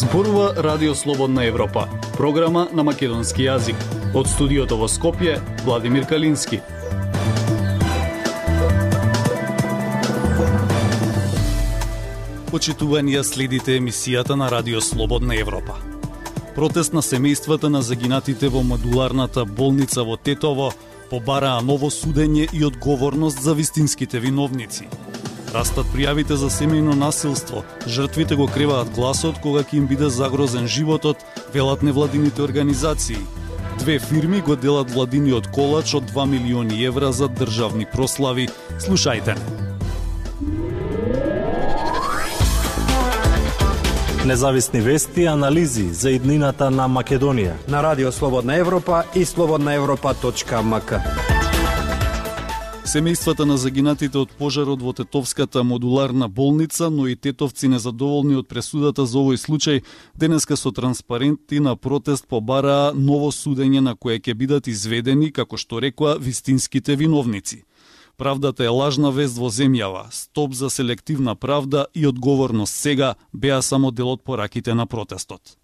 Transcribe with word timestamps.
Зборува 0.00 0.54
Радио 0.56 0.94
Слободна 0.94 1.44
Европа, 1.44 1.88
програма 2.16 2.68
на 2.72 2.82
македонски 2.82 3.44
јазик. 3.44 3.76
Од 4.16 4.30
студиото 4.32 4.78
во 4.80 4.86
Скопје, 4.88 5.34
Владимир 5.64 6.06
Калински. 6.08 6.62
Почитувани 12.48 13.20
следите 13.24 13.76
емисијата 13.76 14.40
на 14.40 14.48
Радио 14.48 14.80
Слободна 14.80 15.36
Европа. 15.36 15.76
Протест 16.56 16.96
на 16.96 17.04
семејствата 17.04 17.68
на 17.68 17.82
загинатите 17.82 18.48
во 18.48 18.64
модуларната 18.64 19.44
болница 19.44 20.00
во 20.00 20.16
Тетово 20.16 20.72
побараа 21.10 21.60
ново 21.60 21.92
судење 21.92 22.48
и 22.52 22.64
одговорност 22.64 23.42
за 23.42 23.54
вистинските 23.54 24.18
виновници– 24.18 24.88
Растат 25.50 25.88
пријавите 25.90 26.36
за 26.38 26.46
семејно 26.46 26.94
насилство. 26.94 27.64
Жртвите 27.86 28.36
го 28.38 28.46
креваат 28.46 28.92
гласот 28.94 29.40
кога 29.42 29.64
ќе 29.66 29.80
им 29.80 29.88
биде 29.90 30.06
загрозен 30.06 30.68
животот, 30.70 31.24
велат 31.54 31.82
невладините 31.82 32.42
организации. 32.42 33.18
Две 33.78 33.98
фирми 33.98 34.40
го 34.40 34.54
делат 34.56 34.90
владиниот 34.90 35.50
колач 35.50 35.94
од 35.98 36.06
2 36.12 36.26
милиони 36.30 36.84
евра 36.84 37.10
за 37.12 37.28
државни 37.28 37.86
прослави. 37.86 38.46
Слушајте. 38.78 39.34
Независни 44.26 44.80
вести 44.80 45.22
и 45.22 45.26
анализи 45.26 45.90
за 45.90 46.14
иднината 46.14 46.70
на 46.70 46.86
Македонија 46.86 47.58
на 47.68 47.82
Радио 47.82 48.12
Слободна 48.12 48.54
Европа 48.54 49.02
и 49.14 49.24
слободнаевропа.мк. 49.24 51.39
Семејствата 52.84 53.44
на 53.44 53.58
загинатите 53.60 54.18
од 54.18 54.30
пожарот 54.38 54.80
во 54.82 54.92
Тетовската 54.96 55.62
модуларна 55.62 56.28
болница, 56.28 56.88
но 56.90 57.06
и 57.06 57.16
тетовци 57.16 57.68
незадоволни 57.68 58.34
од 58.40 58.48
пресудата 58.48 59.04
за 59.06 59.18
овој 59.20 59.36
случај, 59.36 59.82
денеска 60.16 60.56
со 60.56 60.72
транспаренти 60.72 61.60
на 61.60 61.76
протест 61.76 62.26
побараа 62.26 62.94
ново 62.96 63.28
судење 63.36 63.84
на 63.84 63.94
кое 63.94 64.18
ќе 64.18 64.34
бидат 64.34 64.66
изведени, 64.66 65.30
како 65.30 65.60
што 65.60 65.78
рекоа, 65.78 66.16
вистинските 66.18 66.96
виновници. 66.96 67.64
Правдата 68.16 68.64
е 68.64 68.72
лажна 68.72 69.12
вест 69.12 69.36
во 69.36 69.52
земјава, 69.52 70.08
стоп 70.10 70.56
за 70.56 70.70
селективна 70.70 71.36
правда 71.36 71.86
и 71.94 72.06
одговорност 72.06 72.74
сега 72.74 73.14
беа 73.32 73.62
само 73.62 73.90
дел 73.90 74.08
од 74.08 74.24
пораките 74.24 74.74
на 74.74 74.86
протестот. 74.86 75.56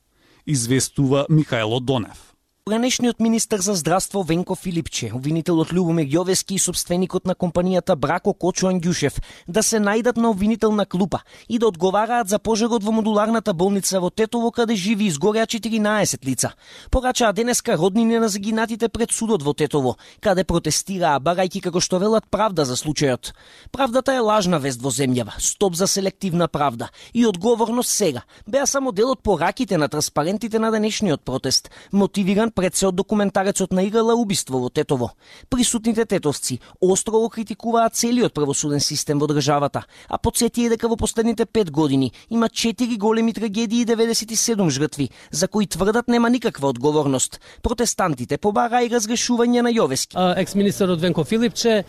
Известува 0.47 1.27
Михајло 1.31 1.81
Донев. 1.81 2.36
Ранешниот 2.71 3.21
министер 3.21 3.61
за 3.61 3.75
здравство 3.75 4.23
Венко 4.23 4.57
Филипче, 4.57 5.13
обвинителот 5.15 5.71
Љубомир 5.71 6.09
Јовески 6.11 6.57
и 6.57 6.59
собственикот 6.59 7.23
на 7.25 7.37
компанијата 7.39 7.95
Брако 7.95 8.33
Кочо 8.35 8.67
Андјушев 8.67 9.21
да 9.47 9.63
се 9.63 9.79
најдат 9.79 10.17
на 10.19 10.33
обвинителна 10.35 10.83
клупа 10.85 11.21
и 11.49 11.61
да 11.63 11.69
одговараат 11.69 12.27
за 12.29 12.41
пожарот 12.41 12.83
во 12.83 12.91
модуларната 12.91 13.55
болница 13.55 14.01
во 14.01 14.11
Тетово 14.11 14.51
каде 14.51 14.75
живи 14.75 15.07
изгореа 15.07 15.47
14 15.47 16.27
лица. 16.27 16.51
Порачаа 16.91 17.33
денеска 17.33 17.77
роднини 17.79 18.19
на 18.19 18.29
загинатите 18.29 18.89
пред 18.89 19.13
судот 19.13 19.45
во 19.47 19.55
Тетово, 19.55 19.95
каде 20.21 20.43
протестираа 20.43 21.21
барајки 21.23 21.63
како 21.63 21.79
што 21.79 22.03
велат 22.03 22.27
правда 22.27 22.65
за 22.65 22.75
случајот. 22.75 23.31
Правдата 23.71 24.11
е 24.13 24.19
лажна 24.19 24.59
вест 24.59 24.83
во 24.83 24.91
земјава, 24.91 25.39
стоп 25.39 25.79
за 25.79 25.87
селективна 25.87 26.49
правда 26.49 26.91
и 27.15 27.27
одговорност 27.27 27.95
сега. 27.95 28.27
Беа 28.49 28.67
само 28.67 28.91
дел 28.91 29.15
од 29.15 29.23
пораките 29.23 29.79
на 29.79 29.89
транспарентите 29.89 30.59
на 30.59 30.73
денешниот 30.73 31.23
протест, 31.23 31.71
мотивиран 31.93 32.51
пред 32.57 32.75
се 32.75 32.89
од 32.89 32.97
документарецот 32.97 33.73
на 33.77 33.85
Игала 33.85 34.15
убиство 34.17 34.59
во 34.59 34.71
Тетово. 34.71 35.11
Присутните 35.51 36.07
тетовци 36.07 36.59
остро 36.81 37.21
го 37.21 37.29
критикуваат 37.29 37.95
целиот 37.95 38.35
правосуден 38.35 38.81
систем 38.81 39.21
во 39.21 39.29
државата, 39.29 39.85
а 40.09 40.19
подсетија 40.19 40.73
дека 40.73 40.89
во 40.89 40.97
последните 40.97 41.45
пет 41.47 41.71
години 41.71 42.13
има 42.31 42.49
четири 42.49 42.97
големи 42.97 43.33
трагедии 43.33 43.83
и 43.83 43.87
97 43.87 44.71
жртви, 44.71 45.11
за 45.31 45.49
кои 45.49 45.67
тврдат 45.67 46.09
нема 46.09 46.31
никаква 46.31 46.69
одговорност. 46.69 47.41
Протестантите 47.63 48.39
побараа 48.39 48.83
и 48.85 48.91
разрешување 48.91 49.61
на 49.61 49.71
Јовески. 49.71 50.17
Екс-министерот 50.17 51.01
Венко 51.01 51.25
Филипче, 51.25 51.85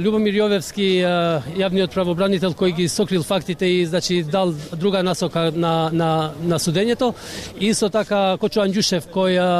Любомир 0.00 0.34
Јовевски, 0.34 0.88
јавниот 1.60 1.92
правобранител 1.92 2.56
кој 2.56 2.74
ги 2.76 2.88
сокрил 2.88 3.22
фактите 3.22 3.66
и 3.66 3.86
значи 3.86 4.22
дал 4.22 4.54
друга 4.72 5.02
насока 5.02 5.52
на 5.54 5.90
на 5.92 6.32
на 6.40 6.58
судењето. 6.58 7.12
Исто 7.60 7.90
така 7.90 8.36
Кочо 8.40 8.64
Анџушев 8.64 9.12
кој 9.12 9.57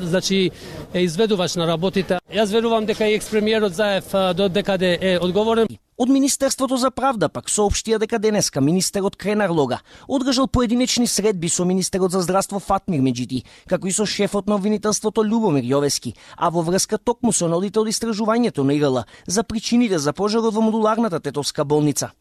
значи 0.00 0.50
е 0.94 1.02
изведувач 1.02 1.54
на 1.56 1.66
работите. 1.66 2.18
Јас 2.32 2.52
верувам 2.52 2.86
дека 2.86 3.08
и 3.08 3.14
експремиерот 3.14 3.74
Заев 3.74 4.10
до 4.34 4.48
декаде 4.48 4.98
е 5.00 5.18
одговорен. 5.18 5.68
Од 6.00 6.08
Министерството 6.08 6.78
за 6.80 6.88
правда 6.90 7.28
пак 7.28 7.50
соопштија 7.52 7.98
дека 8.00 8.18
денеска 8.18 8.60
министерот 8.64 9.18
Кренар 9.20 9.50
Лога 9.52 9.82
одржал 10.08 10.46
поединечни 10.48 11.06
средби 11.06 11.48
со 11.48 11.64
министерот 11.64 12.10
за 12.10 12.22
здравство 12.24 12.58
Фатмир 12.58 13.02
Меджити, 13.04 13.42
како 13.68 13.86
и 13.86 13.92
со 13.92 14.06
шефот 14.06 14.48
на 14.48 14.54
обвинителството 14.54 15.20
Любомир 15.20 15.60
Јовески, 15.60 16.14
а 16.38 16.48
во 16.48 16.62
врска 16.62 16.96
токму 16.96 17.32
со 17.32 17.48
нодите 17.52 17.80
од 17.80 17.92
истражувањето 17.92 18.64
на 18.64 18.72
ИРЛ 18.80 19.04
за 19.26 19.42
причините 19.42 19.98
за 19.98 20.12
пожарот 20.16 20.54
во 20.54 20.62
модуларната 20.62 21.20
тетовска 21.20 21.64
болница. 21.64 22.12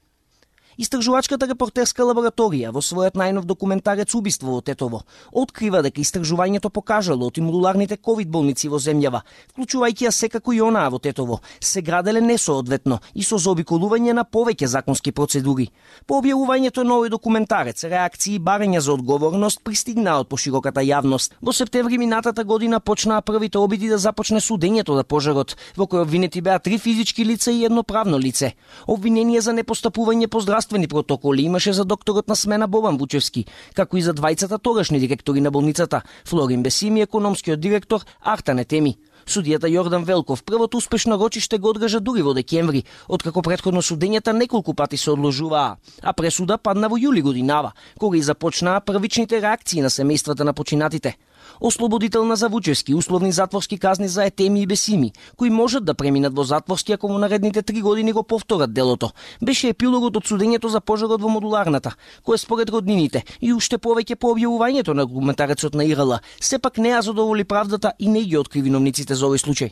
Истражувачката 0.80 1.44
репортерска 1.50 2.06
лабораторија 2.08 2.70
во 2.72 2.80
својот 2.80 3.18
најнов 3.20 3.44
документарец 3.44 4.14
Убиство 4.16 4.54
во 4.54 4.62
Тетово 4.64 5.02
открива 5.42 5.82
дека 5.84 6.00
истражувањето 6.00 6.70
покажало 6.72 7.28
од 7.28 7.40
модуларните 7.44 7.98
ковид 7.98 8.30
болници 8.32 8.70
во 8.72 8.80
земјава, 8.80 9.20
вклучувајќи 9.52 10.06
ја 10.08 10.12
секако 10.16 10.54
и 10.56 10.62
онаа 10.64 10.88
во 10.94 11.02
Тетово, 11.04 11.42
се 11.60 11.82
граделе 11.82 12.22
несоодветно 12.22 13.02
и 13.14 13.24
со 13.28 13.36
заобиколување 13.36 14.14
на 14.14 14.24
повеќе 14.24 14.70
законски 14.72 15.12
процедури. 15.12 15.68
По 16.08 16.22
објавувањето 16.22 16.88
на 16.88 16.96
овој 16.96 17.12
документарец, 17.12 17.84
реакции 17.84 18.38
и 18.38 18.40
барања 18.40 18.80
за 18.80 18.94
одговорност 18.94 19.60
пристигнаа 19.64 20.24
од 20.24 20.32
пошироката 20.32 20.80
јавност. 20.80 21.36
Во 21.42 21.52
септември 21.52 21.98
минатата 21.98 22.46
година 22.46 22.80
почнаа 22.80 23.20
првите 23.22 23.58
обиди 23.60 23.90
да 23.90 23.98
започне 23.98 24.40
судењето 24.40 24.96
за 24.96 25.04
пожарот, 25.04 25.58
во 25.76 25.92
кој 25.92 26.08
обвинети 26.08 26.40
беа 26.40 26.60
три 26.60 26.80
физички 26.80 27.26
лица 27.26 27.52
и 27.52 27.66
едно 27.66 27.84
правно 27.84 28.18
лице. 28.18 28.54
Обвинение 28.88 29.42
за 29.42 29.52
непостапување 29.52 30.28
по 30.28 30.40
здравство 30.40 30.69
здравствени 30.70 30.88
протоколи 30.88 31.42
имаше 31.42 31.74
за 31.74 31.86
докторот 31.86 32.28
на 32.28 32.36
смена 32.36 32.68
Бобан 32.68 32.98
Вучевски, 32.98 33.46
како 33.74 33.98
и 33.98 34.02
за 34.06 34.14
двајцата 34.14 34.60
тогашни 34.62 35.00
директори 35.00 35.42
на 35.42 35.50
болницата, 35.52 36.04
Флорин 36.26 36.62
Бесими 36.64 37.00
и 37.00 37.04
економскиот 37.04 37.60
директор 37.60 38.06
Артане 38.22 38.66
Теми. 38.66 38.98
Судијата 39.26 39.66
Јордан 39.66 40.06
Велков 40.06 40.44
првото 40.44 40.78
успешно 40.78 41.18
рочиште 41.18 41.58
го 41.58 41.70
одгажа 41.70 42.00
дури 42.00 42.22
во 42.22 42.34
декември, 42.34 42.84
откако 43.08 43.42
предходно 43.42 43.82
судењата 43.82 44.34
неколку 44.34 44.74
пати 44.74 44.98
се 44.98 45.10
одложуваа, 45.12 45.78
а 46.04 46.14
пресуда 46.14 46.58
падна 46.58 46.88
во 46.88 46.98
јули 47.02 47.22
годинава, 47.22 47.74
кога 48.00 48.18
и 48.18 48.22
започнаа 48.22 48.82
првичните 48.82 49.42
реакции 49.42 49.82
на 49.82 49.90
семејствата 49.90 50.46
на 50.46 50.54
починатите 50.54 51.18
ослободителна 51.62 52.36
за 52.36 52.50
Вучевски, 52.50 52.94
условни 52.94 53.32
затворски 53.32 53.78
казни 53.78 54.08
за 54.08 54.26
Етеми 54.26 54.62
и 54.62 54.68
Бесими, 54.68 55.12
кои 55.38 55.50
можат 55.50 55.86
да 55.86 55.94
преминат 55.94 56.36
во 56.36 56.44
затворски 56.44 56.94
ако 56.94 57.08
во 57.08 57.18
наредните 57.18 57.62
три 57.62 57.82
години 57.82 58.12
го 58.12 58.24
повторат 58.24 58.74
делото. 58.74 59.12
Беше 59.42 59.70
епилогот 59.70 60.18
од 60.18 60.24
судењето 60.24 60.68
за 60.68 60.82
пожарот 60.82 61.22
во 61.22 61.30
модуларната, 61.30 61.96
кој 62.26 62.38
според 62.38 62.70
роднините 62.70 63.24
и 63.42 63.54
уште 63.54 63.78
повеќе 63.78 64.16
по 64.16 64.34
објавувањето 64.36 64.94
на 64.94 65.06
документарецот 65.06 65.74
на 65.76 65.86
ИРЛ, 65.86 66.20
сепак 66.42 66.78
не 66.78 66.90
ја 66.90 67.02
задоволи 67.02 67.44
правдата 67.44 67.94
и 68.00 68.08
не 68.08 68.24
ги 68.24 68.38
откри 68.38 68.62
виновниците 68.62 69.16
за 69.16 69.26
овој 69.26 69.44
случај. 69.44 69.72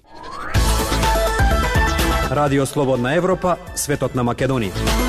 Радио 2.32 2.66
Слободна 2.66 3.16
Европа, 3.16 3.56
светот 3.76 4.16
на 4.16 4.24
Македонија. 4.24 5.07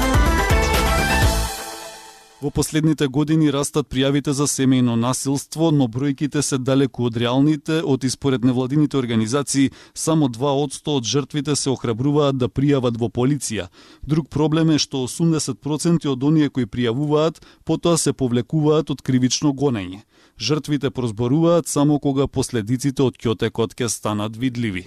Во 2.39 2.53
последните 2.55 3.09
години 3.11 3.49
растат 3.51 3.89
пријавите 3.91 4.31
за 4.31 4.45
семејно 4.47 4.95
насилство, 4.95 5.73
но 5.75 5.89
бројките 5.91 6.39
се 6.47 6.59
далеку 6.59 7.09
од 7.09 7.17
реалните, 7.19 7.81
од 7.83 8.05
испоред 8.07 8.45
невладините 8.47 8.95
организации, 8.97 9.73
само 9.95 10.29
2% 10.29 10.93
од 10.93 11.05
жртвите 11.05 11.57
се 11.57 11.71
охрабруваат 11.71 12.39
да 12.39 12.47
пријават 12.47 12.95
во 12.95 13.09
полиција. 13.11 13.67
Друг 14.07 14.29
проблем 14.31 14.71
е 14.71 14.79
што 14.79 15.03
80% 15.09 16.07
од 16.07 16.23
оние 16.23 16.49
кои 16.49 16.67
пријавуваат, 16.67 17.41
потоа 17.65 17.99
се 17.99 18.13
повлекуваат 18.13 18.93
од 18.95 19.03
кривично 19.03 19.51
гонење. 19.51 20.05
Жртвите 20.39 20.91
прозборуваат 20.95 21.67
само 21.67 21.99
кога 21.99 22.29
последиците 22.29 23.03
од 23.03 23.19
кјотекот 23.19 23.75
ке 23.75 23.89
станат 23.89 24.37
видливи. 24.37 24.87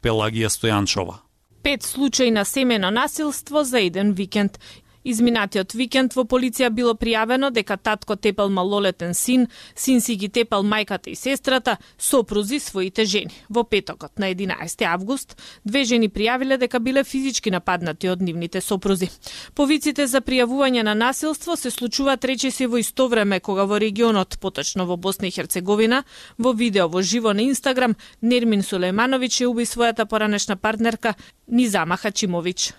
Пелагија 0.00 0.48
Стојанчова. 0.48 1.20
Пет 1.62 1.82
случаи 1.82 2.30
на 2.30 2.44
семено 2.44 2.90
насилство 2.90 3.62
за 3.62 3.84
еден 3.84 4.14
викенд. 4.16 4.58
Изминатиот 5.04 5.74
викенд 5.74 6.14
во 6.14 6.22
полиција 6.22 6.70
било 6.70 6.94
пријавено 6.94 7.50
дека 7.50 7.76
татко 7.76 8.16
тепал 8.16 8.50
малолетен 8.50 9.14
син, 9.14 9.48
син 9.74 10.00
си 10.00 10.14
ги 10.16 10.28
тепал 10.28 10.62
мајката 10.62 11.10
и 11.10 11.14
сестрата, 11.14 11.76
сопрузи 11.98 12.60
своите 12.60 13.04
жени. 13.04 13.34
Во 13.48 13.64
петокот 13.64 14.18
на 14.18 14.30
11 14.30 14.84
август, 14.86 15.36
две 15.64 15.84
жени 15.84 16.08
пријавиле 16.08 16.58
дека 16.58 16.80
биле 16.80 17.04
физички 17.04 17.50
нападнати 17.50 18.08
од 18.08 18.22
нивните 18.22 18.60
сопрузи. 18.60 19.10
Повиците 19.54 20.06
за 20.06 20.20
пријавување 20.20 20.82
на 20.82 20.94
насилство 20.94 21.56
се 21.56 21.70
случуваат 21.70 22.24
речиси 22.24 22.66
во 22.66 22.78
исто 22.78 23.08
време 23.08 23.40
кога 23.40 23.64
во 23.64 23.80
регионот, 23.82 24.38
поточно 24.40 24.86
во 24.86 24.96
Босна 24.96 25.26
и 25.26 25.34
Херцеговина, 25.34 26.04
во 26.38 26.52
видео 26.52 26.88
во 26.88 27.02
живо 27.02 27.32
на 27.32 27.42
Инстаграм, 27.42 27.96
Нермин 28.22 28.62
Сулеймановиќ 28.62 29.42
ја 29.42 29.50
уби 29.50 29.66
својата 29.66 30.06
поранешна 30.06 30.56
партнерка 30.56 31.16
Низама 31.48 31.96
Хачимовиќ. 31.96 32.72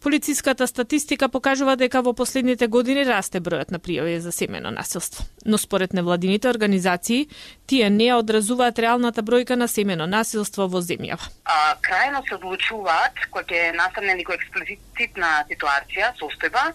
Полициската 0.00 0.66
статистика 0.66 1.28
покажува 1.28 1.76
дека 1.76 2.02
во 2.06 2.12
последните 2.14 2.68
години 2.70 3.02
расте 3.02 3.40
бројот 3.42 3.72
на 3.74 3.80
пријави 3.82 4.18
за 4.22 4.32
семено 4.32 4.70
насилство. 4.70 5.24
Но 5.44 5.58
според 5.58 5.92
невладините 5.92 6.48
организации, 6.48 7.26
тие 7.66 7.90
не 7.90 8.12
одразуваат 8.14 8.78
реалната 8.78 9.22
бројка 9.22 9.56
на 9.58 9.68
семено 9.68 10.06
насилство 10.06 10.68
во 10.68 10.78
земјава. 10.78 11.26
А, 11.44 11.74
крајно 11.82 12.22
се 12.28 12.36
одлучуваат 12.38 13.26
кога 13.30 13.42
ќе 13.50 13.74
настане 13.74 14.14
некоја 14.20 14.38
експлицитна 14.38 15.32
ситуација, 15.50 16.12
состојба, 16.20 16.70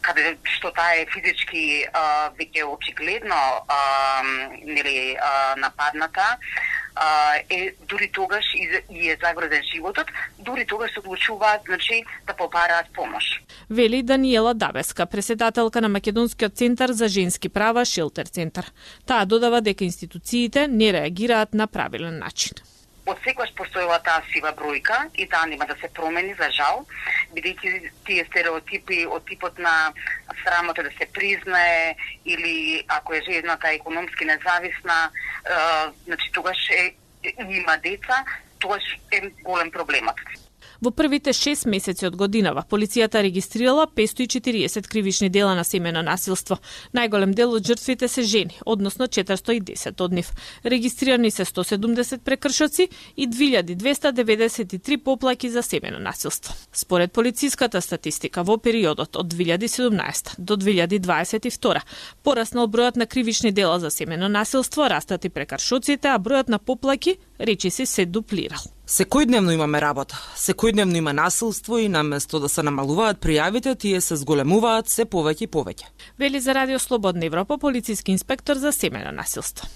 каде 0.00 0.36
што 0.56 0.72
таа 0.72 0.96
е 0.96 1.04
физички 1.12 1.84
а, 1.92 2.32
веќе 2.40 2.64
очигледно 2.64 3.36
а, 3.68 3.78
нели 4.64 5.16
а, 5.20 5.54
нападната, 5.60 6.38
а, 6.96 7.34
е 7.50 7.74
дури 7.88 8.10
тогаш 8.12 8.44
и, 8.54 8.82
и 8.90 9.10
е 9.10 9.18
загрозен 9.20 9.62
животот, 9.74 10.06
дури 10.38 10.66
тогаш 10.66 10.92
се 10.92 10.98
одлучуваат 10.98 11.60
значи 11.66 12.04
да 12.26 12.34
побараат 12.46 12.86
помош. 12.94 13.42
Вели 13.70 14.02
Даниела 14.02 14.54
Дабеска, 14.54 15.06
преседателка 15.06 15.80
на 15.80 15.88
Македонскиот 15.88 16.54
центар 16.54 16.90
за 16.90 17.08
женски 17.08 17.48
права 17.48 17.84
Шилтер 17.84 18.26
центар. 18.26 18.64
Таа 19.06 19.26
додава 19.26 19.60
дека 19.60 19.84
институциите 19.84 20.68
не 20.68 20.92
реагираат 20.92 21.54
на 21.54 21.66
правилен 21.66 22.18
начин. 22.18 22.54
Од 23.06 23.18
секојаш 23.22 23.52
постојала 23.54 24.00
таа 24.02 24.22
сива 24.32 24.50
бројка 24.50 24.96
и 25.14 25.28
таа 25.30 25.46
нема 25.46 25.66
да 25.66 25.76
се 25.78 25.88
промени 25.94 26.34
за 26.34 26.50
жал, 26.50 26.82
бидејќи 27.34 27.90
тие 28.06 28.24
стереотипи 28.30 29.04
од 29.06 29.22
типот 29.30 29.58
на 29.58 29.92
срамота 30.42 30.82
да 30.82 30.90
се 30.98 31.06
признае 31.14 31.94
или 32.24 32.82
ако 32.88 33.14
е 33.14 33.22
жената 33.30 33.70
економски 33.70 34.24
независна, 34.24 34.98
е, 35.06 35.50
значи 36.06 36.32
тогаш 36.34 36.58
е, 36.70 36.94
има 37.46 37.78
деца, 37.82 38.24
тогаш 38.58 38.82
е 39.12 39.20
голем 39.42 39.70
проблемот. 39.70 40.18
Во 40.80 40.90
првите 40.90 41.32
6 41.32 41.66
месеци 41.70 42.06
од 42.06 42.16
годинава, 42.16 42.64
полицијата 42.68 43.22
регистрирала 43.24 43.86
540 43.86 44.88
кривични 44.88 45.28
дела 45.28 45.54
на 45.54 45.64
семено 45.64 46.02
насилство. 46.02 46.58
Најголем 46.92 47.32
дел 47.34 47.54
од 47.56 47.66
жртвите 47.66 48.08
се 48.08 48.22
жени, 48.22 48.58
односно 48.66 49.06
410 49.06 50.02
од 50.04 50.12
нив. 50.12 50.30
Регистрирани 50.64 51.30
се 51.30 51.44
170 51.44 52.20
прекршоци 52.20 52.88
и 53.16 53.28
2293 53.28 54.96
поплаки 54.96 55.50
за 55.50 55.62
семено 55.62 55.98
насилство. 55.98 56.54
Според 56.72 57.12
полициската 57.12 57.80
статистика, 57.80 58.42
во 58.42 58.58
периодот 58.58 59.16
од 59.16 59.32
2017 59.32 60.36
до 60.38 60.56
2022 60.56 61.80
пораснал 62.22 62.68
бројот 62.68 62.96
на 62.96 63.06
кривични 63.06 63.52
дела 63.52 63.80
за 63.80 63.90
семено 63.90 64.28
насилство, 64.28 64.88
растат 64.88 65.24
и 65.24 65.28
прекршоците, 65.28 66.08
а 66.08 66.18
бројот 66.18 66.48
на 66.48 66.58
поплаки 66.58 67.16
речиси 67.40 67.86
се 67.86 68.06
дуплирал. 68.06 68.75
Секојдневно 68.86 69.50
имаме 69.50 69.80
работа, 69.82 70.14
секојдневно 70.38 70.96
има 70.96 71.12
насилство 71.12 71.78
и 71.78 71.88
наместо 71.88 72.38
да 72.38 72.48
се 72.48 72.62
намалуваат 72.62 73.18
пријавите, 73.18 73.72
тие 73.74 74.00
се 74.00 74.14
зголемуваат 74.16 74.86
се 74.86 75.08
повеќе 75.10 75.48
и 75.48 75.50
повеќе. 75.50 75.88
Вели 76.18 76.40
за 76.40 76.54
Радио 76.54 76.78
Слободна 76.78 77.26
Европа 77.26 77.58
полициски 77.58 78.12
инспектор 78.12 78.54
за 78.56 78.72
семено 78.72 79.10
насилство. 79.10 79.66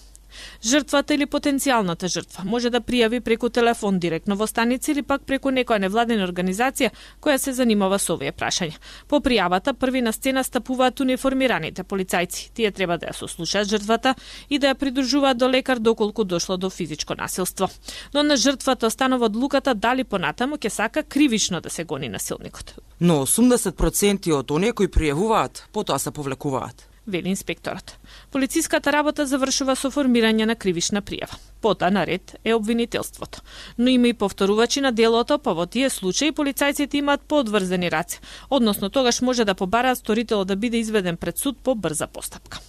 Жртвата 0.64 1.14
или 1.14 1.26
потенцијалната 1.26 2.08
жртва 2.08 2.44
може 2.44 2.70
да 2.70 2.80
пријави 2.80 3.20
преку 3.20 3.48
телефон 3.48 3.98
директно 3.98 4.36
во 4.36 4.46
станица 4.46 4.92
или 4.92 5.02
пак 5.02 5.22
преку 5.22 5.50
некоја 5.50 5.80
невладена 5.80 6.26
организација 6.26 6.90
која 7.20 7.38
се 7.38 7.52
занимава 7.52 7.98
со 7.98 8.14
овие 8.14 8.32
прашања. 8.32 8.76
По 9.08 9.20
пријавата 9.20 9.72
први 9.72 10.02
на 10.02 10.12
сцена 10.12 10.44
стапуваат 10.44 11.00
униформираните 11.00 11.84
полицајци. 11.84 12.50
Тие 12.54 12.70
треба 12.70 12.98
да 12.98 13.10
ја 13.10 13.16
сослушаат 13.16 13.68
жртвата 13.68 14.14
и 14.48 14.58
да 14.58 14.74
ја 14.74 14.74
придружуваат 14.74 15.38
до 15.38 15.48
лекар 15.48 15.78
доколку 15.78 16.24
дошло 16.24 16.56
до 16.56 16.70
физичко 16.70 17.14
насилство. 17.14 17.68
Но 18.14 18.22
на 18.22 18.36
жртвата 18.36 18.86
останува 18.86 19.26
одлуката 19.26 19.74
дали 19.74 20.04
понатаму 20.04 20.56
ќе 20.56 20.68
сака 20.68 21.02
кривично 21.02 21.60
да 21.60 21.70
се 21.70 21.84
гони 21.84 22.08
насилникот. 22.08 22.74
Но 23.00 23.26
80% 23.26 24.32
од 24.32 24.50
оние 24.50 24.72
кои 24.72 24.88
пријавуваат, 24.88 25.66
потоа 25.72 25.98
се 25.98 26.10
повлекуваат 26.10 26.89
вели 27.10 27.28
инспекторот. 27.28 27.98
Полициската 28.30 28.92
работа 28.92 29.26
завршува 29.26 29.76
со 29.76 29.90
формирање 29.90 30.46
на 30.48 30.56
кривишна 30.56 31.02
пријава. 31.02 31.36
Пота 31.60 31.90
на 31.90 32.06
ред 32.06 32.36
е 32.44 32.54
обвинителството. 32.54 33.42
Но 33.78 33.90
има 33.90 34.08
и 34.08 34.14
повторувачи 34.14 34.80
на 34.80 34.92
делото, 34.92 35.38
па 35.38 35.52
во 35.54 35.66
тие 35.66 35.90
случаи 35.90 36.32
полицајците 36.32 37.02
имаат 37.02 37.20
подврзени 37.28 37.90
раце, 37.90 38.20
односно 38.50 38.90
тогаш 38.90 39.20
може 39.20 39.44
да 39.44 39.54
побараат 39.54 39.98
сторителот 39.98 40.48
да 40.48 40.56
биде 40.56 40.78
изведен 40.78 41.16
пред 41.16 41.38
суд 41.38 41.58
по 41.58 41.74
брза 41.74 42.06
постапка. 42.06 42.60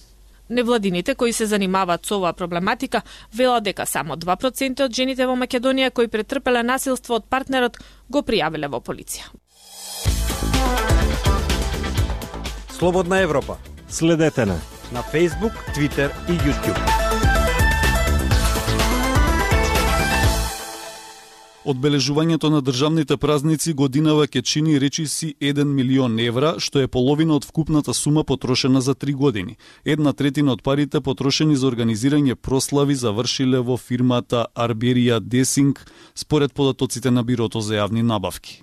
Невладините 0.50 1.14
кои 1.14 1.32
се 1.32 1.46
занимаваат 1.46 2.06
со 2.06 2.18
оваа 2.18 2.32
проблематика 2.32 3.02
велат 3.34 3.64
дека 3.64 3.86
само 3.86 4.16
2% 4.16 4.84
од 4.84 4.92
жените 4.92 5.26
во 5.26 5.36
Македонија 5.38 5.90
кои 5.90 6.08
претрпеле 6.08 6.62
насилство 6.62 7.16
од 7.16 7.24
партнерот 7.24 7.78
го 8.10 8.20
пријавиле 8.20 8.68
во 8.68 8.80
полиција. 8.80 9.32
Слободна 12.76 13.20
Европа 13.22 13.71
Следете 13.92 14.46
на 14.46 14.60
на 14.92 15.02
Facebook, 15.02 15.52
Twitter 15.76 16.10
и 16.28 16.32
YouTube. 16.32 16.80
Одбележувањето 21.64 22.48
на 22.48 22.62
државните 22.62 23.16
празници 23.16 23.72
годинава 23.72 24.26
ќе 24.26 24.42
чини 24.42 24.78
речиси 24.80 25.34
1 25.40 25.64
милион 25.64 26.18
евра, 26.18 26.54
што 26.58 26.80
е 26.80 26.88
половина 26.88 27.36
од 27.36 27.44
вкупната 27.44 27.94
сума 27.94 28.24
потрошена 28.24 28.80
за 28.80 28.94
три 28.94 29.12
години. 29.12 29.56
Една 29.84 30.12
третина 30.12 30.52
од 30.52 30.62
парите 30.62 31.00
потрошени 31.00 31.56
за 31.56 31.66
организирање 31.66 32.34
прослави 32.34 32.94
завршиле 32.94 33.60
во 33.60 33.76
фирмата 33.76 34.46
Арберија 34.54 35.20
Десинг, 35.20 35.84
според 36.14 36.54
податоците 36.54 37.10
на 37.10 37.22
Бирото 37.22 37.60
за 37.60 37.74
јавни 37.74 38.02
набавки. 38.02 38.62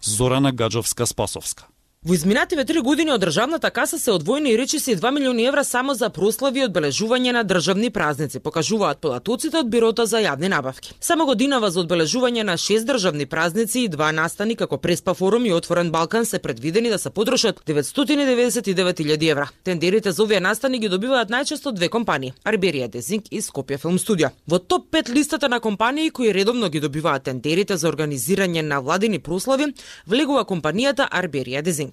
Зорана 0.00 0.52
Гаджовска-Спасовска. 0.52 1.71
Во 2.04 2.14
изминативе 2.14 2.64
три 2.64 2.80
години 2.82 3.12
од 3.14 3.22
државната 3.22 3.70
каса 3.70 3.98
се 3.98 4.10
одвоени 4.10 4.50
и 4.50 4.58
речиси 4.58 4.96
2 4.96 5.10
милиони 5.14 5.44
евра 5.46 5.62
само 5.64 5.94
за 5.94 6.08
прослави 6.10 6.58
и 6.58 6.64
одбележување 6.66 7.30
на 7.32 7.44
државни 7.46 7.90
празници, 7.94 8.40
покажуваат 8.42 8.98
податоците 8.98 9.60
од 9.60 9.68
Бирото 9.70 10.02
за 10.06 10.18
јавни 10.18 10.48
набавки. 10.50 10.96
Само 11.00 11.26
годинава 11.26 11.70
за 11.70 11.78
одбележување 11.84 12.42
на 12.42 12.56
6 12.58 12.88
државни 12.88 13.26
празници 13.26 13.84
и 13.84 13.88
два 13.88 14.10
настани 14.12 14.56
како 14.56 14.78
Преспа 14.78 15.14
форум 15.14 15.46
и 15.46 15.52
Отворен 15.52 15.92
Балкан 15.92 16.26
се 16.26 16.38
предвидени 16.38 16.90
да 16.90 16.98
се 16.98 17.10
потрошат 17.10 17.62
999.000 17.66 19.30
евра. 19.30 19.48
Тендерите 19.64 20.12
за 20.12 20.22
овие 20.22 20.40
настани 20.40 20.78
ги 20.78 20.88
добиваат 20.88 21.30
најчесто 21.30 21.70
две 21.70 21.88
компании: 21.88 22.34
Арберија 22.44 22.88
Дезинг 22.88 23.30
и 23.30 23.40
Скопје 23.40 23.78
Филм 23.78 23.98
Студио. 23.98 24.34
Во 24.48 24.58
топ 24.58 24.90
5 24.90 25.14
листата 25.14 25.48
на 25.48 25.60
компании 25.60 26.10
кои 26.10 26.34
редовно 26.34 26.68
ги 26.68 26.80
добиваат 26.80 27.22
тендерите 27.22 27.76
за 27.76 27.88
организирање 27.88 28.62
на 28.62 28.80
владини 28.80 29.18
прослави, 29.18 29.70
влегува 30.06 30.42
компанијата 30.44 31.06
Арберија 31.06 31.62
Дезинг. 31.62 31.91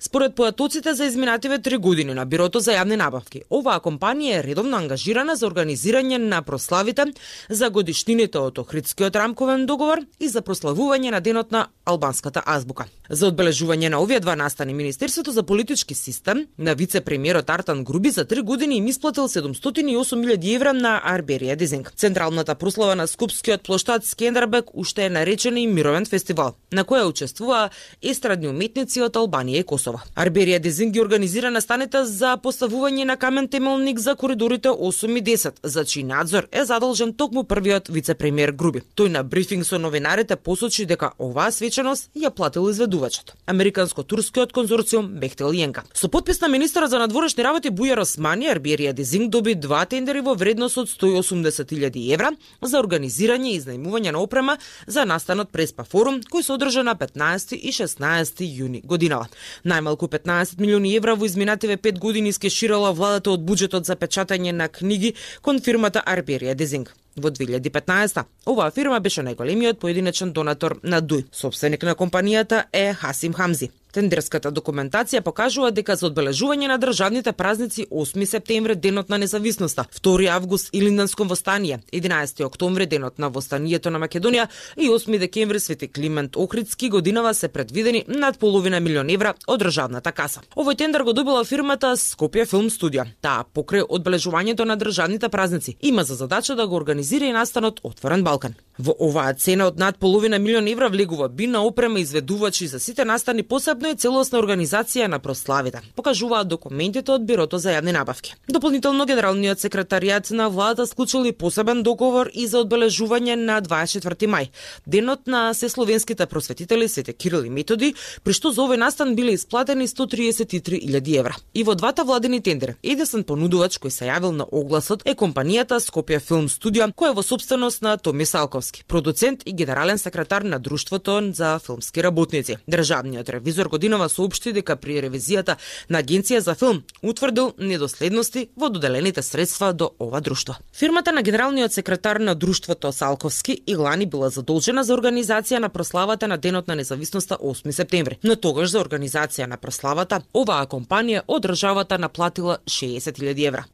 Според 0.00 0.34
поатоците 0.34 0.94
за 0.94 1.04
изминативе 1.04 1.58
три 1.58 1.76
години 1.76 2.14
на 2.14 2.26
Бирото 2.26 2.60
за 2.60 2.72
јавни 2.72 2.96
набавки, 2.96 3.42
оваа 3.50 3.80
компанија 3.80 4.38
е 4.38 4.42
редовно 4.42 4.76
ангажирана 4.76 5.36
за 5.36 5.46
организирање 5.46 6.18
на 6.18 6.42
прославите 6.42 7.06
за 7.50 7.70
годишнините 7.70 8.38
од 8.38 8.58
Охридскиот 8.58 9.16
рамковен 9.16 9.66
договор 9.66 10.04
и 10.20 10.28
за 10.28 10.42
прославување 10.42 11.10
на 11.10 11.20
денот 11.20 11.52
на 11.52 11.66
албанската 11.84 12.42
азбука. 12.46 12.86
За 13.10 13.28
одбележување 13.28 13.88
на 13.92 14.00
овие 14.00 14.20
два 14.20 14.36
настани 14.36 14.74
Министерството 14.74 15.32
за 15.32 15.42
политички 15.42 15.94
систем 15.94 16.46
на 16.58 16.74
вице-премиерот 16.74 17.50
Артан 17.50 17.84
Груби 17.84 18.10
за 18.10 18.24
три 18.24 18.40
години 18.40 18.76
им 18.76 18.86
исплатил 18.86 19.28
708.000 19.28 20.54
евра 20.54 20.72
на 20.72 21.00
Арберија 21.04 21.56
Дизинг. 21.56 21.92
Централната 21.96 22.54
прослава 22.54 22.94
на 22.94 23.06
Скупскиот 23.06 23.62
плоштад 23.62 24.04
Скендербек 24.04 24.64
уште 24.74 25.04
е 25.06 25.10
наречен 25.10 25.56
и 25.56 25.66
мировен 25.66 26.06
фестивал, 26.06 26.54
на 26.72 26.84
која 26.84 27.04
учествуваа 27.08 27.70
естрадни 28.02 28.48
уметници 28.48 29.02
од 29.04 29.16
Албанија 29.16 29.60
и 29.60 29.68
Косова. 29.74 30.04
Арберија 30.14 30.60
Дезинги 30.62 31.00
организира 31.02 31.50
настанета 31.50 32.04
за 32.06 32.36
поставување 32.42 33.04
на 33.08 33.16
камен 33.18 33.48
темелник 33.50 33.98
за 33.98 34.14
коридорите 34.14 34.70
8 34.70 35.18
и 35.18 35.22
10, 35.26 35.56
за 35.62 35.82
чиј 35.82 36.04
надзор 36.06 36.46
е 36.52 36.62
задолжен 36.64 37.10
токму 37.18 37.42
првиот 37.42 37.90
вице-премиер 37.90 38.52
Груби. 38.54 38.84
Тој 38.94 39.10
на 39.16 39.22
брифинг 39.24 39.66
со 39.66 39.80
новинарите 39.82 40.36
посочи 40.36 40.86
дека 40.86 41.10
оваа 41.18 41.50
свеченост 41.50 42.10
ја 42.14 42.30
платил 42.30 42.68
изведувачот. 42.70 43.32
Американско-турскиот 43.50 44.52
конзорциум 44.54 45.08
Бехтел 45.18 45.50
Јенка. 45.50 45.82
Со 45.92 46.08
подпис 46.08 46.40
на 46.40 46.48
министерот 46.48 46.90
за 46.90 47.02
надворешни 47.02 47.42
работи 47.42 47.74
Бујар 47.74 48.04
Османи, 48.06 48.46
Арберија 48.52 48.92
Дезинг 48.92 49.32
доби 49.34 49.56
два 49.58 49.82
тендери 49.90 50.22
во 50.22 50.36
вредност 50.38 50.78
од 50.78 50.92
180.000 50.92 51.98
евра 52.14 52.30
за 52.62 52.78
организирање 52.78 53.50
и 53.50 53.58
изнајмување 53.58 54.14
на 54.14 54.22
опрема 54.22 54.58
за 54.86 55.02
настанот 55.04 55.50
Преспа 55.50 55.82
форум, 55.82 56.22
кој 56.22 56.46
се 56.46 56.54
одржа 56.54 56.86
на 56.86 56.94
15 56.94 57.58
и 57.58 57.74
16 57.74 58.46
јуни 58.46 58.84
годинава. 58.86 59.26
Најмалку 59.64 60.10
15 60.12 60.58
милиони 60.60 60.90
евра 60.96 61.14
во 61.16 61.24
изминативе 61.24 61.76
5 61.76 61.98
години 61.98 62.32
скеширала 62.36 62.92
владата 62.92 63.32
од 63.32 63.46
буџетот 63.48 63.88
за 63.88 63.96
печатање 63.96 64.52
на 64.52 64.68
книги 64.68 65.14
кон 65.40 65.60
фирмата 65.60 66.02
Арберија 66.04 66.54
Дезинг. 66.54 66.92
Во 67.16 67.30
2015 67.30 68.24
оваа 68.46 68.70
фирма 68.74 68.98
беше 69.00 69.22
најголемиот 69.22 69.78
поединечен 69.78 70.32
донатор 70.32 70.80
на 70.82 71.00
Дуј. 71.02 71.24
Собственик 71.32 71.82
на 71.82 71.94
компанијата 71.94 72.64
е 72.72 72.92
Хасим 72.94 73.32
Хамзи. 73.32 73.70
Тендерската 73.94 74.50
документација 74.50 75.20
покажува 75.22 75.68
дека 75.70 75.94
за 75.94 76.08
одбележување 76.08 76.66
на 76.66 76.78
државните 76.82 77.32
празници 77.32 77.84
8 77.90 78.24
септември 78.26 78.74
денот 78.74 79.08
на 79.08 79.18
независноста, 79.22 79.84
2 80.02 80.26
август 80.34 80.70
Илинданско 80.72 81.24
востание, 81.24 81.78
11 81.92 82.44
октомври 82.44 82.86
денот 82.86 83.18
на 83.18 83.28
востанието 83.30 83.90
на 83.90 84.00
Македонија 84.02 84.48
и 84.76 84.88
8 84.90 85.18
декември 85.18 85.60
Свети 85.60 85.88
Климент 85.88 86.36
Охридски 86.36 86.90
годинава 86.90 87.34
се 87.34 87.48
предвидени 87.48 88.04
над 88.08 88.38
половина 88.38 88.80
милион 88.80 89.10
евра 89.10 89.34
од 89.46 89.62
државната 89.62 90.12
каса. 90.12 90.42
Овој 90.56 90.74
тендер 90.78 91.06
го 91.06 91.12
добила 91.12 91.44
фирмата 91.44 91.94
Скопје 91.94 92.48
Филм 92.50 92.74
Студија. 92.74 93.06
Таа 93.22 93.46
покрај 93.54 93.86
одбележувањето 93.86 94.66
на 94.66 94.74
државните 94.76 95.28
празници 95.28 95.76
има 95.82 96.02
за 96.02 96.14
задача 96.14 96.56
да 96.56 96.66
го 96.66 96.74
организира 96.74 97.03
и 97.12 97.32
настанот 97.32 97.80
Отворен 97.82 98.24
Балкан. 98.24 98.54
Во 98.78 98.90
оваа 98.98 99.34
цена 99.38 99.68
од 99.70 99.78
над 99.78 100.00
половина 100.02 100.38
милион 100.42 100.66
евра 100.66 100.88
влегува 100.90 101.28
бина, 101.28 101.60
опрема, 101.62 102.00
изведувачи 102.00 102.66
за 102.66 102.80
сите 102.80 103.04
настани, 103.04 103.42
посебно 103.42 103.92
и 103.92 103.94
целосна 103.94 104.40
организација 104.40 105.06
на 105.06 105.20
прославите, 105.22 105.78
покажуваат 105.94 106.48
документите 106.48 107.12
од 107.14 107.22
Бирото 107.22 107.58
за 107.58 107.70
јавни 107.76 107.92
набавки. 107.94 108.34
Дополнително 108.48 109.06
генералниот 109.06 109.62
секретаријат 109.62 110.32
на 110.34 110.48
владата 110.50 110.86
склучил 110.86 111.24
и 111.24 111.32
посебен 111.32 111.82
договор 111.82 112.30
и 112.34 112.46
за 112.46 112.64
одбележување 112.64 113.36
на 113.36 113.60
24 113.62 114.26
мај, 114.26 114.50
денот 114.86 115.26
на 115.26 115.54
сесловенските 115.54 116.26
просветители 116.26 116.88
Свети 116.88 117.12
Кирил 117.12 117.44
и 117.44 117.50
Методи, 117.50 117.94
при 118.24 118.32
што 118.32 118.50
за 118.50 118.66
овој 118.66 118.82
настан 118.82 119.14
биле 119.14 119.34
исплатени 119.38 119.86
133.000 119.86 121.18
евра. 121.18 121.36
И 121.54 121.62
во 121.62 121.76
двата 121.76 122.02
владени 122.02 122.40
тендери, 122.42 122.74
единствен 122.82 123.22
понудувач 123.22 123.78
кој 123.78 123.94
се 123.94 124.10
јавил 124.10 124.34
на 124.34 124.50
огласот 124.50 125.06
е 125.06 125.14
компанијата 125.14 125.78
Скопје 125.78 126.18
Филм 126.18 126.48
Студио, 126.48 126.90
Кој 126.94 127.10
е 127.10 127.14
во 127.18 127.22
собственост 127.26 127.82
на 127.82 127.96
Томи 127.98 128.22
Салковски, 128.26 128.84
продуцент 128.86 129.42
и 129.46 129.52
генерален 129.52 129.98
секретар 129.98 130.42
на 130.42 130.58
Друштвото 130.58 131.32
за 131.32 131.58
филмски 131.58 132.02
работници. 132.02 132.56
Државниот 132.70 133.28
ревизор 133.28 133.66
годинова 133.66 134.08
соопшти 134.08 134.52
дека 134.54 134.76
при 134.76 135.00
ревизијата 135.02 135.56
на 135.90 136.04
Агенција 136.04 136.38
за 136.38 136.54
филм 136.54 136.84
утврдил 137.02 137.50
недоследности 137.58 138.46
во 138.56 138.70
доделените 138.70 139.22
средства 139.22 139.72
до 139.74 139.90
ова 139.98 140.20
друштво. 140.20 140.54
Фирмата 140.72 141.12
на 141.12 141.22
генералниот 141.22 141.72
секретар 141.72 142.16
на 142.16 142.34
Друштвото 142.34 142.92
Салковски 142.92 143.60
и 143.66 143.76
Лани 143.76 144.06
била 144.06 144.30
задолжена 144.30 144.84
за 144.84 144.94
организација 144.94 145.58
на 145.58 145.68
прославата 145.68 146.28
на 146.28 146.38
Денот 146.38 146.68
на 146.68 146.76
независноста 146.76 147.38
8 147.42 147.70
септември, 147.70 148.18
но 148.24 148.36
тогаш 148.36 148.70
за 148.70 148.78
организација 148.78 149.50
на 149.50 149.56
прославата 149.56 150.22
оваа 150.34 150.70
компанија 150.70 151.26
од 151.26 151.42
државата 151.42 151.98
наплатила 151.98 152.58
60.000 152.66 153.46
евра. 153.46 153.64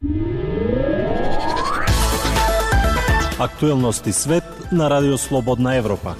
Актуелности 3.41 4.13
свет 4.13 4.43
на 4.71 4.89
Радио 4.89 5.17
Слободна 5.17 5.75
Европа. 5.75 6.15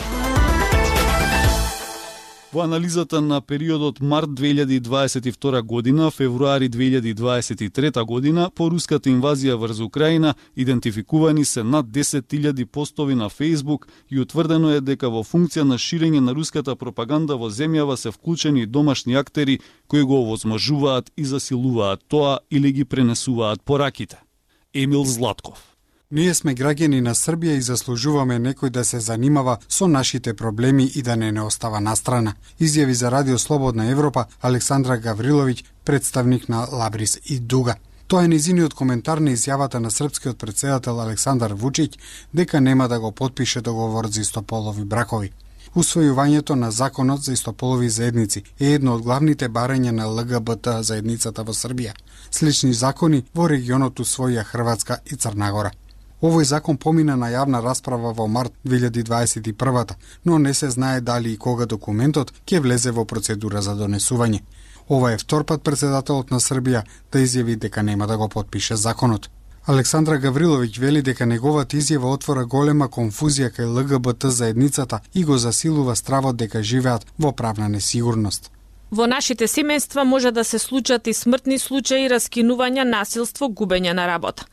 Во 2.54 2.62
анализата 2.62 3.22
на 3.22 3.42
периодот 3.42 4.00
март 4.00 4.30
2022 4.30 5.62
година, 5.62 6.12
февруари 6.12 6.70
2023 6.70 8.06
година, 8.06 8.50
по 8.56 8.72
руската 8.72 9.10
инвазија 9.10 9.54
врз 9.54 9.80
Украина, 9.80 10.34
идентификувани 10.56 11.46
се 11.46 11.64
над 11.64 11.86
10.000 11.86 12.66
постови 12.66 13.16
на 13.16 13.30
Фейсбук 13.30 13.88
и 14.10 14.20
утврдено 14.20 14.72
е 14.72 14.82
дека 14.82 15.10
во 15.10 15.22
функција 15.22 15.62
на 15.62 15.78
ширење 15.78 16.26
на 16.26 16.34
руската 16.34 16.76
пропаганда 16.76 17.38
во 17.38 17.54
земјава 17.54 18.02
се 18.02 18.12
вклучени 18.12 18.66
домашни 18.66 19.14
актери 19.14 19.60
кои 19.88 20.02
го 20.02 20.22
овозможуваат 20.22 21.12
и 21.18 21.26
засилуваат 21.26 22.02
тоа 22.08 22.40
или 22.50 22.72
ги 22.72 22.86
пренесуваат 22.86 23.62
пораките. 23.62 24.18
Емил 24.74 25.06
Златков 25.06 25.71
Ние 26.12 26.34
сме 26.36 26.52
граѓани 26.60 26.98
на 27.00 27.14
Србија 27.16 27.54
и 27.56 27.62
заслужуваме 27.64 28.36
некој 28.36 28.70
да 28.70 28.82
се 28.84 29.00
занимава 29.00 29.54
со 29.70 29.88
нашите 29.88 30.34
проблеми 30.34 30.92
и 30.96 31.02
да 31.02 31.16
не 31.16 31.32
не 31.32 31.42
остава 31.42 31.80
настрана. 31.80 32.34
Изјави 32.60 32.92
за 32.92 33.12
Радио 33.12 33.38
Слободна 33.40 33.86
Европа 33.92 34.26
Александра 34.42 34.98
Гавриловиќ, 35.00 35.64
представник 35.86 36.50
на 36.50 36.68
Лабрис 36.72 37.20
и 37.26 37.40
Дуга. 37.40 37.76
Тоа 38.08 38.26
е 38.26 38.28
низиниот 38.28 38.74
коментар 38.74 39.18
на 39.18 39.32
изјавата 39.32 39.80
на 39.80 39.92
српскиот 39.92 40.38
председател 40.38 41.00
Александар 41.00 41.54
Вучиќ 41.54 41.96
дека 42.34 42.60
нема 42.62 42.88
да 42.88 43.00
го 43.00 43.12
подпише 43.12 43.62
договор 43.62 44.08
за 44.08 44.22
истополови 44.22 44.84
бракови. 44.84 45.32
Усвојувањето 45.76 46.56
на 46.56 46.72
законот 46.72 47.24
за 47.24 47.32
истополови 47.34 47.90
заедници 47.90 48.44
е 48.60 48.74
едно 48.74 48.96
од 48.96 49.02
главните 49.02 49.50
барања 49.50 49.92
на 49.92 50.08
ЛГБТ 50.08 50.84
заедницата 50.84 51.44
во 51.44 51.54
Србија. 51.54 51.94
Слични 52.32 52.74
закони 52.74 53.24
во 53.34 53.48
регионот 53.48 54.00
усвоија 54.00 54.44
Хрватска 54.44 55.00
и 55.06 55.16
Црнагора. 55.16 55.72
Овој 56.22 56.46
закон 56.46 56.78
помина 56.78 57.16
на 57.18 57.32
јавна 57.34 57.64
расправа 57.66 58.12
во 58.14 58.28
март 58.28 58.54
2021 58.66 59.96
но 60.26 60.38
не 60.38 60.54
се 60.54 60.70
знае 60.70 61.02
дали 61.02 61.34
и 61.34 61.38
кога 61.38 61.66
документот 61.66 62.34
ќе 62.46 62.60
влезе 62.60 62.92
во 62.92 63.06
процедура 63.06 63.62
за 63.62 63.74
донесување. 63.76 64.42
Ова 64.90 65.12
е 65.12 65.18
втор 65.18 65.46
пат 65.46 65.64
председателот 65.64 66.32
на 66.32 66.40
Србија 66.40 66.84
да 67.12 67.20
изјави 67.20 67.56
дека 67.56 67.84
нема 67.84 68.08
да 68.08 68.18
го 68.18 68.30
подпише 68.30 68.76
законот. 68.76 69.30
Александра 69.66 70.18
Гавриловиќ 70.18 70.80
вели 70.80 71.02
дека 71.02 71.26
неговата 71.26 71.78
изјава 71.78 72.14
отвора 72.14 72.46
голема 72.46 72.88
конфузија 72.88 73.50
кај 73.58 73.74
ЛГБТ 73.78 74.30
заедницата 74.30 75.00
и 75.14 75.24
го 75.24 75.38
засилува 75.38 75.96
стравот 75.96 76.36
дека 76.38 76.64
живеат 76.64 77.06
во 77.18 77.32
правна 77.32 77.70
несигурност. 77.70 78.52
Во 78.92 79.06
нашите 79.08 79.48
семејства 79.48 80.04
може 80.04 80.32
да 80.36 80.44
се 80.44 80.60
случат 80.60 81.08
и 81.08 81.14
смртни 81.14 81.56
случаи, 81.60 82.10
раскинувања, 82.12 82.84
насилство, 82.84 83.48
губење 83.48 83.94
на 83.96 84.08
работа. 84.08 84.44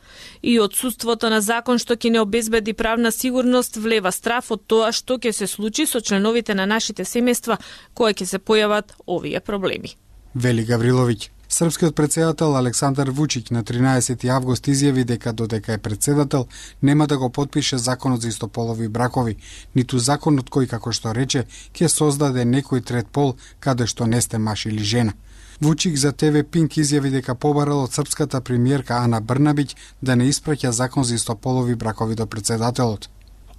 И 0.41 0.59
одсуството 0.63 1.29
на 1.29 1.41
закон 1.41 1.77
што 1.77 1.97
ќе 1.99 2.13
не 2.15 2.21
обезбеди 2.23 2.73
правна 2.73 3.11
сигурност 3.11 3.75
влева 3.75 4.13
страф 4.15 4.51
од 4.55 4.63
тоа 4.63 4.93
што 4.95 5.17
ќе 5.19 5.33
се 5.35 5.47
случи 5.47 5.85
со 5.85 5.99
членовите 5.99 6.55
на 6.55 6.65
нашите 6.65 7.03
семејства 7.03 7.59
кои 7.93 8.15
ќе 8.15 8.25
се 8.25 8.39
појават 8.39 8.95
овие 9.07 9.43
проблеми. 9.43 9.97
Вели 10.33 10.63
Гавриловиќ. 10.63 11.38
Српскиот 11.51 11.95
председател 11.95 12.53
Александар 12.55 13.09
Вучиќ 13.09 13.49
на 13.51 13.63
13 13.65 14.25
август 14.29 14.67
изјави 14.69 15.03
дека 15.03 15.31
додека 15.33 15.73
е 15.73 15.77
председател 15.77 16.45
нема 16.81 17.07
да 17.07 17.17
го 17.17 17.29
подпише 17.29 17.77
законот 17.77 18.21
за 18.21 18.27
истополови 18.27 18.87
бракови, 18.87 19.35
ниту 19.75 19.97
законот 19.97 20.51
кој 20.53 20.67
како 20.69 20.91
што 20.93 21.09
рече 21.09 21.47
ќе 21.73 21.87
создаде 21.89 22.43
некој 22.45 22.83
трет 22.85 23.07
пол 23.07 23.33
каде 23.59 23.87
што 23.87 24.05
не 24.05 24.21
сте 24.21 24.37
маш 24.37 24.65
или 24.65 24.83
жена. 24.83 25.13
Вучик 25.61 25.97
за 25.97 26.11
ТВ 26.11 26.43
Пинк 26.51 26.77
изјави 26.77 27.09
дека 27.09 27.35
побарал 27.35 27.81
од 27.83 27.93
српската 27.97 28.41
премиерка 28.41 28.99
Ана 29.01 29.19
Брнабиќ 29.21 29.73
да 30.01 30.15
не 30.15 30.27
испраќа 30.29 30.69
закон 30.69 31.03
за 31.03 31.15
истополови 31.15 31.75
бракови 31.75 32.15
до 32.15 32.27
председателот. 32.27 33.09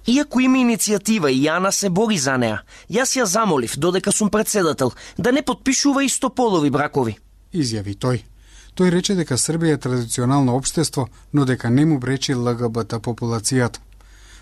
Иако 0.07 0.39
има 0.39 0.57
иницијатива 0.57 1.27
и 1.27 1.43
Јана 1.43 1.71
се 1.71 1.89
бори 1.89 2.17
за 2.17 2.37
неа, 2.37 2.63
јас 2.89 3.19
ја 3.19 3.23
замолив, 3.25 3.75
додека 3.77 4.11
сум 4.11 4.29
председател, 4.29 4.93
да 5.17 5.31
не 5.31 5.41
подпишува 5.41 6.03
истополови 6.03 6.69
бракови 6.69 7.17
изјави 7.53 7.95
тој. 7.95 8.23
Тој 8.75 8.89
рече 8.89 9.15
дека 9.15 9.37
Србија 9.37 9.75
е 9.75 9.83
традиционално 9.85 10.55
општество, 10.55 11.07
но 11.33 11.45
дека 11.45 11.69
не 11.69 11.85
му 11.85 11.99
бречи 11.99 12.33
ЛГБТ 12.33 13.01
популацијата. 13.03 13.79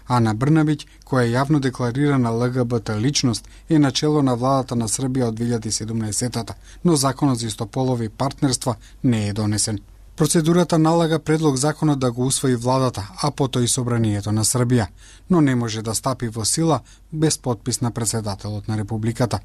Ана 0.07 0.33
Брнабиќ, 0.33 0.85
која 1.05 1.25
е 1.25 1.33
јавно 1.33 1.59
декларирана 1.59 2.31
ЛГБТ 2.31 2.95
личност, 2.97 3.47
е 3.69 3.79
начело 3.79 4.21
на 4.21 4.35
владата 4.35 4.75
на 4.75 4.87
Србија 4.87 5.29
од 5.29 5.39
2017-та, 5.39 6.55
но 6.83 6.95
законот 6.95 7.39
за 7.39 7.47
истополови 7.47 8.09
партнерства 8.09 8.75
не 9.03 9.27
е 9.29 9.33
донесен. 9.33 9.79
Процедурата 10.15 10.77
налага 10.77 11.19
предлог 11.19 11.55
законот 11.55 11.99
да 11.99 12.11
го 12.11 12.25
усвои 12.25 12.55
владата, 12.55 13.09
а 13.21 13.31
потоа 13.31 13.63
и 13.63 13.67
собранието 13.67 14.31
на 14.31 14.43
Србија, 14.43 14.87
но 15.29 15.41
не 15.41 15.55
може 15.55 15.81
да 15.81 15.95
стапи 15.95 16.27
во 16.27 16.45
сила 16.45 16.81
без 17.13 17.37
подпис 17.37 17.81
на 17.81 17.91
председателот 17.91 18.67
на 18.67 18.77
Републиката 18.77 19.39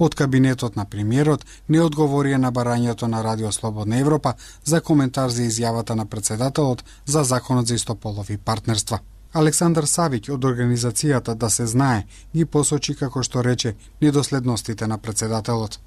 од 0.00 0.14
кабинетот 0.14 0.76
на 0.76 0.86
премиерот 0.88 1.44
не 1.68 1.80
одговорија 1.84 2.38
на 2.40 2.50
барањето 2.52 3.06
на 3.06 3.22
Радио 3.22 3.52
Слободна 3.52 3.98
Европа 4.00 4.34
за 4.64 4.80
коментар 4.80 5.30
за 5.30 5.42
изјавата 5.42 5.94
на 5.94 6.06
председателот 6.06 6.84
за 7.06 7.24
законот 7.24 7.66
за 7.66 7.74
истополови 7.74 8.38
партнерства. 8.38 8.98
Александар 9.32 9.84
Савиќ 9.84 10.32
од 10.34 10.44
организацијата 10.44 11.34
Да 11.34 11.50
се 11.50 11.66
знае 11.66 12.06
ги 12.34 12.44
посочи 12.44 12.94
како 12.94 13.22
што 13.22 13.44
рече 13.44 13.76
недоследностите 14.00 14.86
на 14.86 14.98
председателот. 14.98 15.78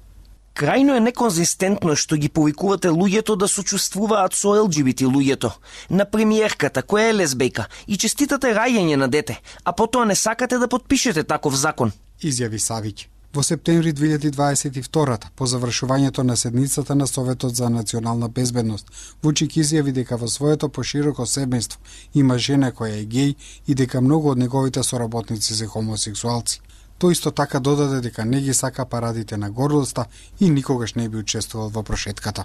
Крајно 0.54 0.96
е 0.96 1.00
неконзистентно 1.00 1.96
што 1.96 2.16
ги 2.16 2.28
повикувате 2.28 2.88
луѓето 2.88 3.34
да 3.36 3.48
сочувствуваат 3.48 4.34
со 4.38 4.54
ЛГБТ 4.62 5.02
луѓето, 5.10 5.50
на 5.90 6.04
премиерката 6.04 6.82
која 6.82 7.10
е 7.10 7.16
лесбејка 7.20 7.64
и 7.86 7.98
честитате 7.98 8.54
раѓање 8.54 8.96
на 8.96 9.08
дете, 9.08 9.40
а 9.64 9.72
потоа 9.72 10.04
не 10.06 10.14
сакате 10.14 10.58
да 10.58 10.68
подпишете 10.68 11.24
таков 11.24 11.58
закон. 11.58 11.92
Изјави 12.22 12.62
Савиќ. 12.62 13.13
Во 13.34 13.42
септември 13.42 13.90
2022 13.92 15.18
по 15.36 15.46
завршувањето 15.46 16.22
на 16.22 16.36
седницата 16.36 16.94
на 16.94 17.06
Советот 17.06 17.56
за 17.56 17.70
национална 17.70 18.28
безбедност, 18.28 18.86
Вучик 19.22 19.56
изјави 19.56 19.92
дека 19.92 20.16
во 20.16 20.28
своето 20.28 20.68
пошироко 20.68 21.26
семејство 21.26 21.82
има 22.14 22.38
жена 22.38 22.70
која 22.70 23.00
е 23.00 23.06
геј 23.06 23.34
и 23.66 23.74
дека 23.74 24.00
многу 24.00 24.30
од 24.30 24.38
неговите 24.38 24.82
соработници 24.82 25.54
се 25.54 25.66
хомосексуалци. 25.66 26.60
Тој 27.00 27.12
исто 27.12 27.30
така 27.30 27.58
додаде 27.58 28.00
дека 28.00 28.24
не 28.24 28.40
ги 28.40 28.54
сака 28.54 28.86
парадите 28.86 29.36
на 29.36 29.50
гордоста 29.50 30.06
и 30.40 30.50
никогаш 30.50 30.94
не 30.94 31.08
би 31.08 31.18
учествувал 31.18 31.68
во 31.68 31.82
прошетката. 31.82 32.44